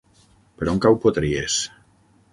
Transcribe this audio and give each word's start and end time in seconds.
Per 0.61 0.69
on 0.73 0.81
cau 0.85 0.97
Potries? 1.05 1.59